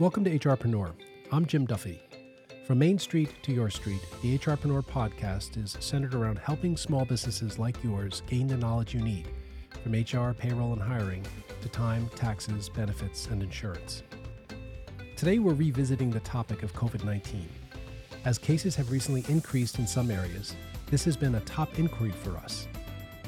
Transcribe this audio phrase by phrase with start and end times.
[0.00, 0.94] Welcome to HRpreneur.
[1.30, 2.00] I'm Jim Duffy.
[2.66, 7.58] From Main Street to Your Street, the HRpreneur podcast is centered around helping small businesses
[7.58, 9.28] like yours gain the knowledge you need
[9.82, 11.22] from HR, payroll, and hiring
[11.60, 14.02] to time, taxes, benefits, and insurance.
[15.16, 17.46] Today, we're revisiting the topic of COVID 19.
[18.24, 20.56] As cases have recently increased in some areas,
[20.86, 22.68] this has been a top inquiry for us.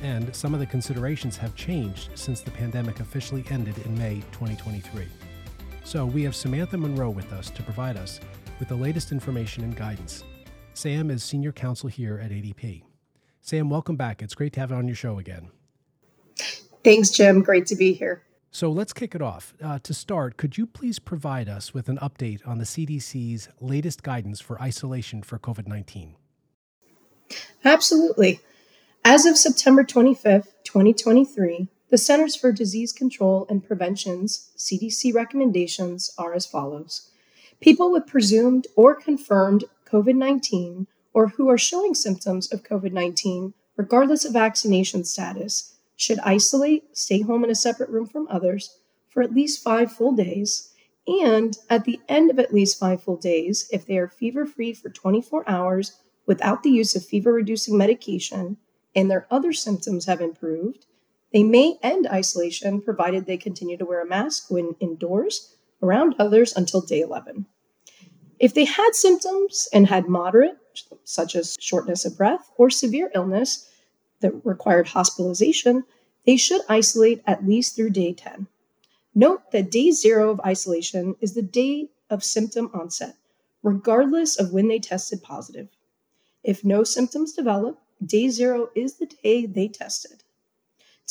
[0.00, 5.06] And some of the considerations have changed since the pandemic officially ended in May 2023.
[5.84, 8.20] So we have Samantha Monroe with us to provide us
[8.58, 10.24] with the latest information and guidance.
[10.74, 12.82] Sam is senior counsel here at ADP.
[13.40, 14.22] Sam, welcome back.
[14.22, 15.50] It's great to have you on your show again.
[16.84, 17.42] Thanks, Jim.
[17.42, 18.22] Great to be here.
[18.50, 19.54] So let's kick it off.
[19.62, 24.02] Uh, to start, could you please provide us with an update on the CDC's latest
[24.02, 26.14] guidance for isolation for COVID 19?
[27.64, 28.40] Absolutely.
[29.04, 36.32] As of September 25th, 2023, the Centers for Disease Control and Prevention's CDC recommendations are
[36.32, 37.10] as follows.
[37.60, 43.52] People with presumed or confirmed COVID 19 or who are showing symptoms of COVID 19,
[43.76, 48.78] regardless of vaccination status, should isolate, stay home in a separate room from others
[49.10, 50.72] for at least five full days,
[51.06, 54.72] and at the end of at least five full days, if they are fever free
[54.72, 58.56] for 24 hours without the use of fever reducing medication
[58.96, 60.86] and their other symptoms have improved,
[61.32, 66.54] they may end isolation provided they continue to wear a mask when indoors around others
[66.56, 67.46] until day 11.
[68.38, 70.58] If they had symptoms and had moderate,
[71.04, 73.68] such as shortness of breath, or severe illness
[74.20, 75.84] that required hospitalization,
[76.26, 78.46] they should isolate at least through day 10.
[79.14, 83.16] Note that day zero of isolation is the day of symptom onset,
[83.62, 85.68] regardless of when they tested positive.
[86.42, 90.24] If no symptoms develop, day zero is the day they tested.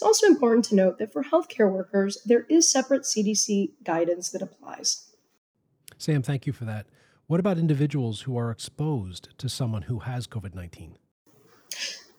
[0.02, 4.42] It's also important to note that for healthcare workers, there is separate CDC guidance that
[4.42, 5.12] applies.
[6.00, 6.88] Sam, thank you for that.
[7.28, 10.98] What about individuals who are exposed to someone who has COVID 19?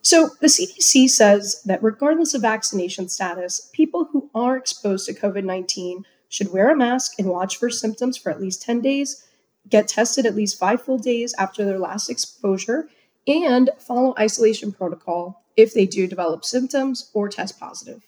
[0.00, 5.42] So, the CDC says that regardless of vaccination status, people who are exposed to COVID
[5.42, 9.26] 19 should wear a mask and watch for symptoms for at least 10 days,
[9.68, 12.88] get tested at least five full days after their last exposure,
[13.26, 18.06] and follow isolation protocol if they do develop symptoms or test positive.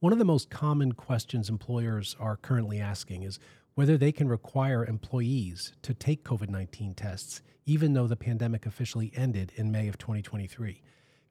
[0.00, 3.38] One of the most common questions employers are currently asking is
[3.74, 9.12] whether they can require employees to take COVID 19 tests, even though the pandemic officially
[9.16, 10.82] ended in May of 2023.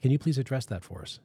[0.02, 1.20] Can you please address that for us?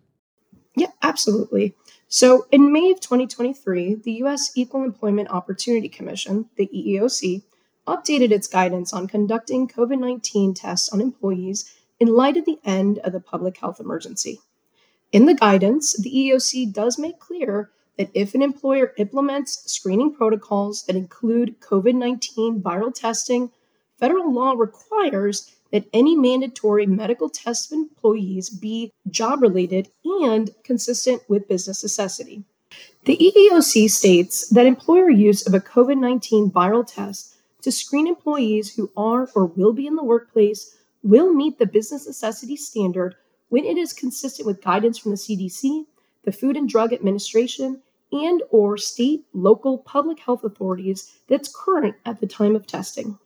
[0.77, 1.75] Yeah, absolutely.
[2.07, 4.53] So, in May of 2023, the U.S.
[4.55, 7.43] Equal Employment Opportunity Commission, the EEOC,
[7.89, 12.99] updated its guidance on conducting COVID 19 tests on employees in light of the end
[12.99, 14.41] of the public health emergency.
[15.13, 20.85] In the guidance, the EEOC does make clear that if an employer implements screening protocols
[20.85, 23.51] that include COVID 19 viral testing,
[23.99, 31.23] federal law requires that any mandatory medical tests of employees be job related and consistent
[31.29, 32.45] with business necessity.
[33.05, 38.75] The EEOC states that employer use of a COVID 19 viral test to screen employees
[38.75, 43.15] who are or will be in the workplace will meet the business necessity standard
[43.49, 45.87] when it is consistent with guidance from the CDC,
[46.25, 47.81] the Food and Drug Administration,
[48.13, 53.19] and or state local public health authorities that's current at the time of testing.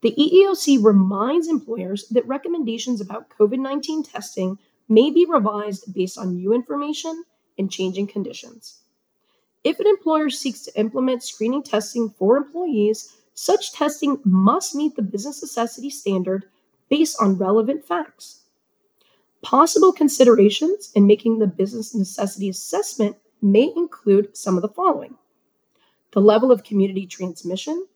[0.00, 6.52] The EEOC reminds employers that recommendations about COVID-19 testing may be revised based on new
[6.52, 7.24] information
[7.56, 8.80] and changing conditions.
[9.62, 15.02] If an employer seeks to implement screening testing for employees, such testing must meet the
[15.02, 16.46] business necessity standard
[16.92, 18.42] based on relevant facts.
[19.40, 25.16] Possible considerations in making the business necessity assessment may include some of the following
[26.10, 27.86] the level of community transmission,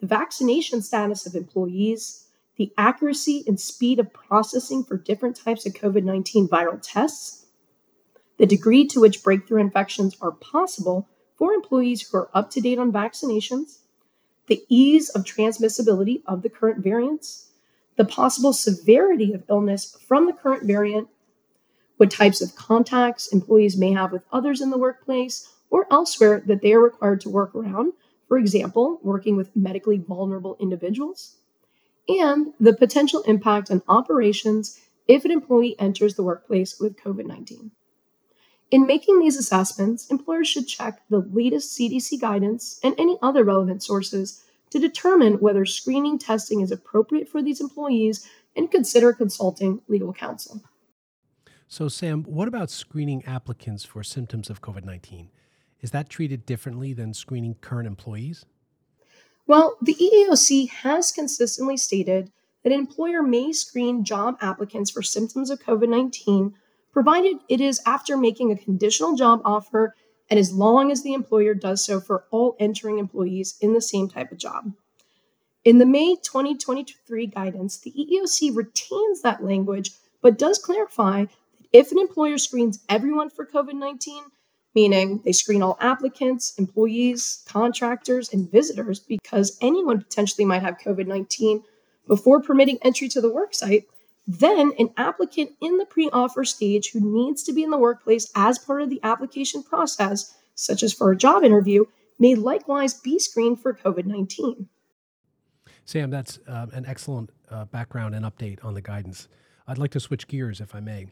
[0.00, 2.26] the vaccination status of employees,
[2.56, 7.46] the accuracy and speed of processing for different types of COVID 19 viral tests,
[8.36, 11.08] the degree to which breakthrough infections are possible
[11.38, 13.78] for employees who are up to date on vaccinations,
[14.46, 17.46] the ease of transmissibility of the current variants,
[17.96, 21.08] the possible severity of illness from the current variant,
[21.96, 26.62] what types of contacts employees may have with others in the workplace or elsewhere that
[26.62, 27.92] they are required to work around,
[28.28, 31.36] for example, working with medically vulnerable individuals,
[32.08, 37.70] and the potential impact on operations if an employee enters the workplace with COVID 19.
[38.70, 43.82] In making these assessments, employers should check the latest CDC guidance and any other relevant
[43.82, 50.12] sources to determine whether screening testing is appropriate for these employees and consider consulting legal
[50.12, 50.62] counsel.
[51.68, 55.30] So, Sam, what about screening applicants for symptoms of COVID 19?
[55.80, 58.44] Is that treated differently than screening current employees?
[59.46, 62.32] Well, the EEOC has consistently stated
[62.62, 66.54] that an employer may screen job applicants for symptoms of COVID 19,
[66.92, 69.94] provided it is after making a conditional job offer
[70.28, 74.08] and as long as the employer does so for all entering employees in the same
[74.08, 74.72] type of job.
[75.64, 79.90] In the May 2023 guidance, the EEOC retains that language
[80.22, 81.34] but does clarify that
[81.72, 84.24] if an employer screens everyone for COVID 19,
[84.74, 91.06] meaning they screen all applicants, employees, contractors, and visitors because anyone potentially might have COVID
[91.06, 91.62] 19
[92.06, 93.86] before permitting entry to the worksite,
[94.26, 98.30] then an applicant in the pre offer stage who needs to be in the workplace
[98.34, 101.84] as part of the application process, such as for a job interview,
[102.18, 104.68] may likewise be screened for COVID 19.
[105.84, 109.28] Sam, that's uh, an excellent uh, background and update on the guidance.
[109.68, 111.06] I'd like to switch gears, if I may.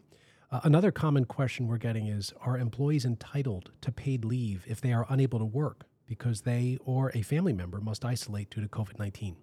[0.51, 4.91] Uh, another common question we're getting is Are employees entitled to paid leave if they
[4.91, 8.99] are unable to work because they or a family member must isolate due to COVID
[8.99, 9.37] 19?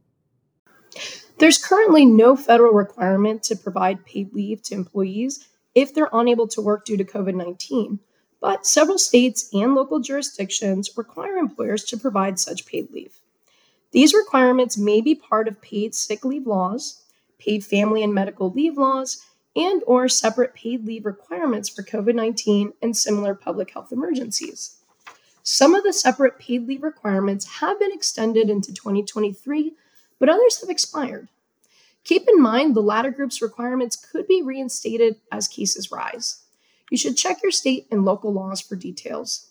[1.39, 6.61] There's currently no federal requirement to provide paid leave to employees if they're unable to
[6.61, 7.99] work due to COVID 19,
[8.41, 13.15] but several states and local jurisdictions require employers to provide such paid leave.
[13.93, 17.03] These requirements may be part of paid sick leave laws,
[17.39, 19.23] paid family and medical leave laws,
[19.55, 24.77] and or separate paid leave requirements for COVID-19 and similar public health emergencies.
[25.43, 29.75] Some of the separate paid leave requirements have been extended into 2023
[30.23, 31.27] but others have expired.
[32.05, 36.45] Keep in mind the latter group's requirements could be reinstated as cases rise.
[36.93, 39.49] You should check your state and local laws for details.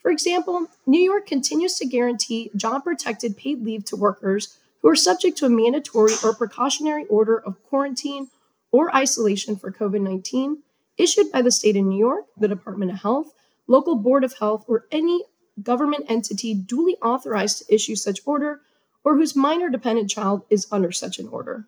[0.00, 4.94] For example, New York continues to guarantee job protected paid leave to workers who are
[4.94, 8.28] subject to a mandatory or precautionary order of quarantine
[8.70, 10.58] or isolation for COVID 19
[10.96, 13.32] issued by the state of New York, the Department of Health,
[13.66, 15.24] local board of health, or any
[15.60, 18.60] government entity duly authorized to issue such order
[19.04, 21.66] or whose minor dependent child is under such an order.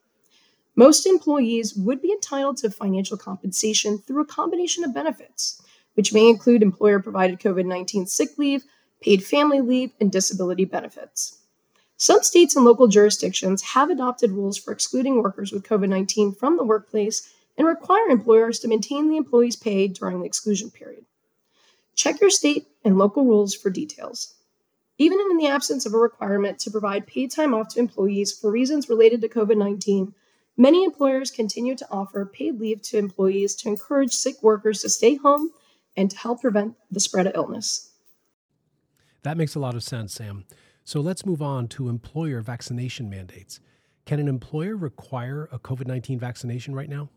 [0.76, 5.60] Most employees would be entitled to financial compensation through a combination of benefits,
[5.94, 8.64] which may include employer provided COVID 19 sick leave,
[9.00, 11.38] paid family leave, and disability benefits.
[11.96, 16.56] Some states and local jurisdictions have adopted rules for excluding workers with COVID 19 from
[16.56, 17.28] the workplace
[17.58, 21.04] and require employers to maintain the employee's pay during the exclusion period.
[21.94, 24.34] Check your state and local rules for details.
[25.00, 28.50] Even in the absence of a requirement to provide paid time off to employees for
[28.50, 30.12] reasons related to COVID 19,
[30.58, 35.14] many employers continue to offer paid leave to employees to encourage sick workers to stay
[35.14, 35.52] home
[35.96, 37.92] and to help prevent the spread of illness.
[39.22, 40.44] That makes a lot of sense, Sam.
[40.84, 43.58] So let's move on to employer vaccination mandates.
[44.04, 47.08] Can an employer require a COVID 19 vaccination right now?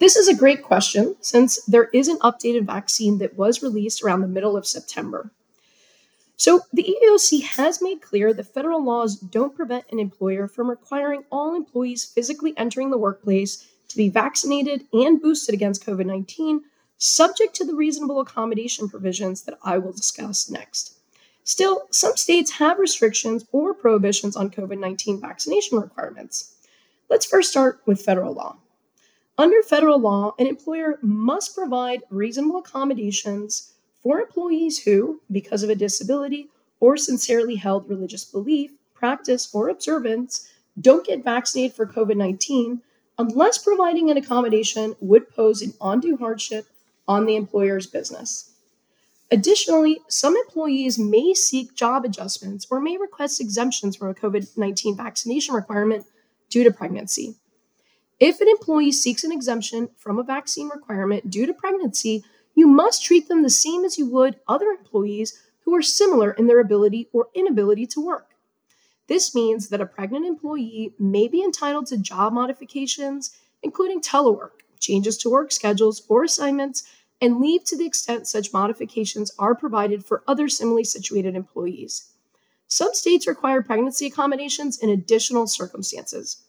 [0.00, 4.22] This is a great question since there is an updated vaccine that was released around
[4.22, 5.30] the middle of September.
[6.40, 11.24] So, the EEOC has made clear that federal laws don't prevent an employer from requiring
[11.30, 16.62] all employees physically entering the workplace to be vaccinated and boosted against COVID 19,
[16.96, 20.94] subject to the reasonable accommodation provisions that I will discuss next.
[21.44, 26.54] Still, some states have restrictions or prohibitions on COVID 19 vaccination requirements.
[27.10, 28.56] Let's first start with federal law.
[29.36, 35.74] Under federal law, an employer must provide reasonable accommodations for employees who, because of a
[35.74, 36.48] disability
[36.80, 40.48] or sincerely held religious belief, practice, or observance,
[40.80, 42.80] don't get vaccinated for COVID 19
[43.18, 46.66] unless providing an accommodation would pose an undue hardship
[47.06, 48.52] on the employer's business.
[49.30, 54.96] Additionally, some employees may seek job adjustments or may request exemptions from a COVID 19
[54.96, 56.06] vaccination requirement
[56.48, 57.36] due to pregnancy.
[58.18, 63.04] If an employee seeks an exemption from a vaccine requirement due to pregnancy, you must
[63.04, 67.08] treat them the same as you would other employees who are similar in their ability
[67.12, 68.30] or inability to work.
[69.06, 75.18] This means that a pregnant employee may be entitled to job modifications, including telework, changes
[75.18, 76.84] to work schedules or assignments,
[77.20, 82.12] and leave to the extent such modifications are provided for other similarly situated employees.
[82.66, 86.44] Some states require pregnancy accommodations in additional circumstances.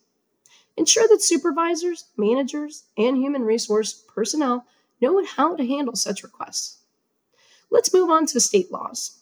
[0.77, 4.65] Ensure that supervisors, managers, and human resource personnel
[5.01, 6.77] know how to handle such requests.
[7.69, 9.21] Let's move on to state laws.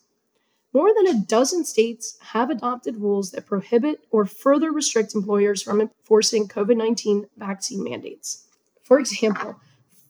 [0.74, 5.82] More than a dozen states have adopted rules that prohibit or further restrict employers from
[5.82, 8.46] enforcing COVID 19 vaccine mandates.
[8.84, 9.60] For example,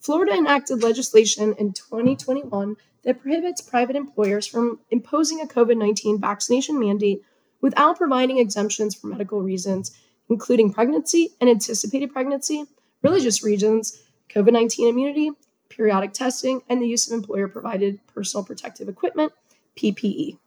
[0.02, 6.80] Florida enacted legislation in 2021 that prohibits private employers from imposing a COVID 19 vaccination
[6.80, 7.24] mandate
[7.62, 9.92] without providing exemptions for medical reasons,
[10.30, 12.66] including pregnancy and anticipated pregnancy,
[13.02, 15.32] religious reasons, COVID 19 immunity,
[15.70, 19.32] periodic testing, and the use of employer provided personal protective equipment,
[19.78, 20.38] PPE.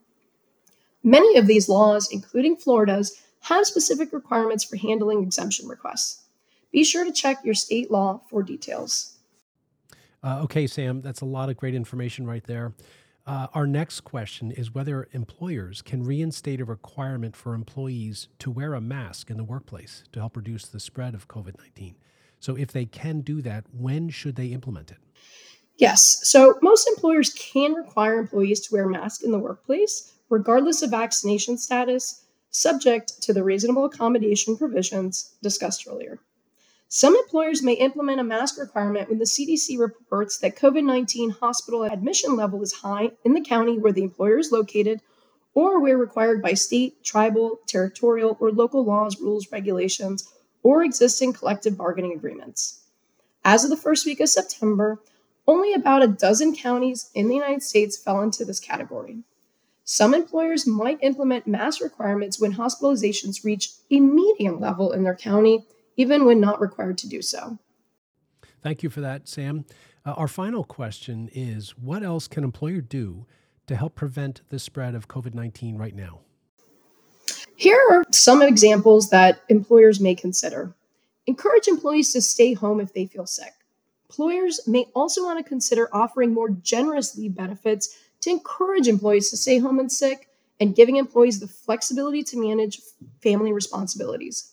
[1.03, 6.23] Many of these laws, including Florida's, have specific requirements for handling exemption requests.
[6.71, 9.17] Be sure to check your state law for details.
[10.23, 12.73] Uh, okay, Sam, that's a lot of great information right there.
[13.25, 18.73] Uh, our next question is whether employers can reinstate a requirement for employees to wear
[18.73, 21.95] a mask in the workplace to help reduce the spread of COVID 19.
[22.39, 24.97] So, if they can do that, when should they implement it?
[25.77, 26.19] Yes.
[26.23, 31.57] So, most employers can require employees to wear masks in the workplace, regardless of vaccination
[31.57, 36.19] status, subject to the reasonable accommodation provisions discussed earlier.
[36.87, 41.83] Some employers may implement a mask requirement when the CDC reports that COVID 19 hospital
[41.83, 45.01] admission level is high in the county where the employer is located
[45.55, 51.77] or where required by state, tribal, territorial, or local laws, rules, regulations, or existing collective
[51.77, 52.81] bargaining agreements.
[53.43, 54.99] As of the first week of September,
[55.47, 59.23] only about a dozen counties in the United States fell into this category.
[59.83, 65.65] Some employers might implement mask requirements when hospitalizations reach a median level in their county
[65.97, 67.59] even when not required to do so.
[68.61, 69.65] Thank you for that, Sam.
[70.05, 73.25] Uh, our final question is What else can employer do
[73.67, 76.21] to help prevent the spread of COVID 19 right now?
[77.55, 80.73] Here are some examples that employers may consider.
[81.27, 83.53] Encourage employees to stay home if they feel sick.
[84.13, 89.37] Employers may also want to consider offering more generous leave benefits to encourage employees to
[89.37, 90.29] stay home and sick
[90.59, 92.79] and giving employees the flexibility to manage
[93.23, 94.51] family responsibilities.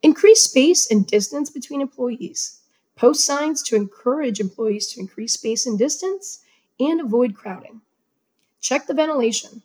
[0.00, 2.60] Increase space and distance between employees.
[2.94, 6.44] Post signs to encourage employees to increase space and distance
[6.78, 7.80] and avoid crowding.
[8.60, 9.60] Check the ventilation.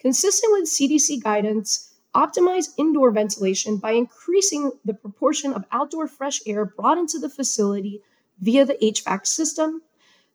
[0.00, 6.64] Consistent with CDC guidance, optimize indoor ventilation by increasing the proportion of outdoor fresh air
[6.64, 8.02] brought into the facility
[8.40, 9.82] via the HVAC system,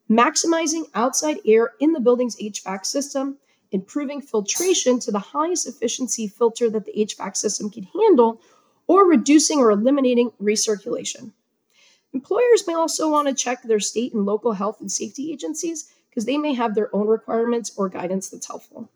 [0.10, 3.38] maximizing outside air in the building's HVAC system,
[3.72, 8.42] improving filtration to the highest efficiency filter that the HVAC system can handle
[8.88, 11.32] or reducing or eliminating recirculation.
[12.14, 16.26] Employers may also want to check their state and local health and safety agencies because
[16.26, 18.90] they may have their own requirements or guidance that's helpful.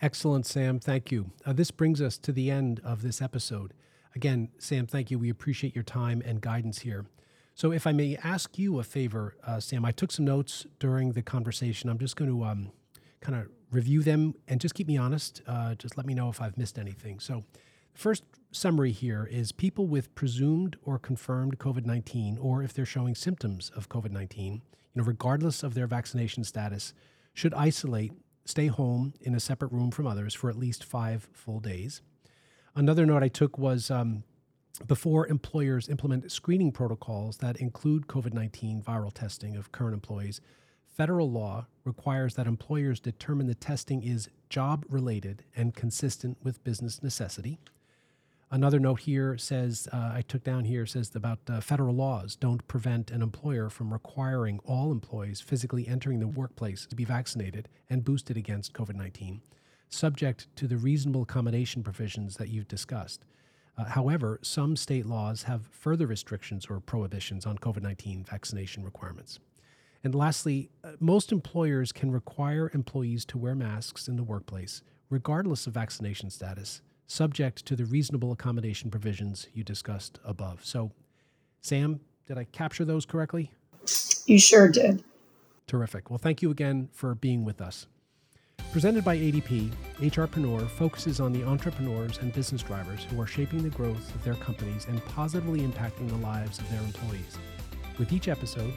[0.00, 0.78] Excellent, Sam.
[0.78, 1.30] Thank you.
[1.44, 3.72] Uh, this brings us to the end of this episode.
[4.14, 5.18] Again, Sam, thank you.
[5.18, 7.06] We appreciate your time and guidance here.
[7.56, 11.12] So, if I may ask you a favor, uh, Sam, I took some notes during
[11.12, 11.90] the conversation.
[11.90, 12.70] I'm just going to um,
[13.20, 15.42] kind of review them and just keep me honest.
[15.46, 17.18] Uh, just let me know if I've missed anything.
[17.18, 17.42] So,
[17.96, 23.14] First summary here is people with presumed or confirmed COVID 19, or if they're showing
[23.14, 24.60] symptoms of COVID 19, you
[24.94, 26.92] know, regardless of their vaccination status,
[27.32, 28.12] should isolate,
[28.44, 32.02] stay home in a separate room from others for at least five full days.
[32.74, 34.24] Another note I took was um,
[34.80, 40.40] before employers implement screening protocols that include COVID 19 viral testing of current employees,
[40.86, 47.02] federal law requires that employers determine the testing is job related and consistent with business
[47.02, 47.58] necessity.
[48.50, 52.66] Another note here says, uh, I took down here, says about uh, federal laws don't
[52.68, 58.04] prevent an employer from requiring all employees physically entering the workplace to be vaccinated and
[58.04, 59.42] boosted against COVID 19,
[59.88, 63.24] subject to the reasonable accommodation provisions that you've discussed.
[63.78, 69.38] Uh, however, some state laws have further restrictions or prohibitions on COVID 19 vaccination requirements.
[70.02, 75.66] And lastly, uh, most employers can require employees to wear masks in the workplace, regardless
[75.66, 80.64] of vaccination status subject to the reasonable accommodation provisions you discussed above.
[80.64, 80.92] So,
[81.60, 83.52] Sam, did I capture those correctly?
[84.26, 85.04] You sure did.
[85.66, 86.10] Terrific.
[86.10, 87.86] Well, thank you again for being with us.
[88.72, 93.70] Presented by ADP, HRpreneur focuses on the entrepreneurs and business drivers who are shaping the
[93.70, 97.38] growth of their companies and positively impacting the lives of their employees.
[97.98, 98.72] With each episode,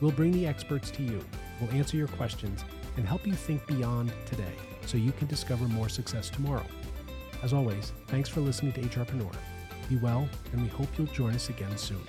[0.00, 1.20] we'll bring the experts to you,
[1.60, 2.64] we'll answer your questions,
[2.96, 4.54] and help you think beyond today
[4.86, 6.64] so you can discover more success tomorrow.
[7.42, 9.34] As always, thanks for listening to HRpreneur.
[9.88, 12.02] Be well, and we hope you'll join us again soon.